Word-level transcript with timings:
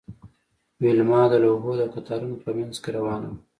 ویلما 0.81 1.21
د 1.31 1.33
لوحو 1.43 1.71
د 1.79 1.81
قطارونو 1.93 2.35
په 2.43 2.49
مینځ 2.57 2.75
کې 2.83 2.89
روانه 2.97 3.27
وه 3.31 3.39